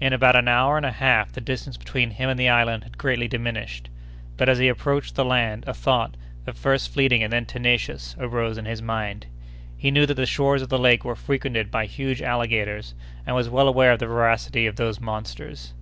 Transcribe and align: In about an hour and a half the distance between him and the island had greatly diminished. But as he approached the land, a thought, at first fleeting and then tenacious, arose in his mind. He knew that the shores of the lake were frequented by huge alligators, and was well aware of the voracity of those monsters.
In 0.00 0.12
about 0.12 0.34
an 0.34 0.48
hour 0.48 0.76
and 0.76 0.84
a 0.84 0.90
half 0.90 1.30
the 1.30 1.40
distance 1.40 1.76
between 1.76 2.10
him 2.10 2.28
and 2.28 2.36
the 2.36 2.48
island 2.48 2.82
had 2.82 2.98
greatly 2.98 3.28
diminished. 3.28 3.88
But 4.36 4.48
as 4.48 4.58
he 4.58 4.66
approached 4.66 5.14
the 5.14 5.24
land, 5.24 5.62
a 5.64 5.72
thought, 5.72 6.16
at 6.44 6.56
first 6.56 6.92
fleeting 6.92 7.22
and 7.22 7.32
then 7.32 7.46
tenacious, 7.46 8.16
arose 8.18 8.58
in 8.58 8.64
his 8.64 8.82
mind. 8.82 9.26
He 9.76 9.92
knew 9.92 10.06
that 10.06 10.14
the 10.14 10.26
shores 10.26 10.62
of 10.62 10.70
the 10.70 10.76
lake 10.80 11.04
were 11.04 11.14
frequented 11.14 11.70
by 11.70 11.86
huge 11.86 12.20
alligators, 12.20 12.96
and 13.24 13.36
was 13.36 13.48
well 13.48 13.68
aware 13.68 13.92
of 13.92 14.00
the 14.00 14.06
voracity 14.06 14.66
of 14.66 14.74
those 14.74 14.98
monsters. 15.00 15.72